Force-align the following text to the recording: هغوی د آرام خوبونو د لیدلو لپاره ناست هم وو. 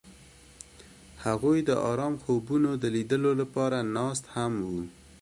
هغوی 1.25 1.57
د 1.69 1.71
آرام 1.91 2.13
خوبونو 2.23 2.69
د 2.77 2.83
لیدلو 2.95 3.31
لپاره 3.41 3.77
ناست 3.95 4.23
هم 4.35 4.53
وو. 4.67 4.81